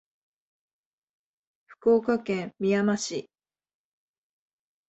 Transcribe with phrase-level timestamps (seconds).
[1.67, 3.29] 福岡県みやま市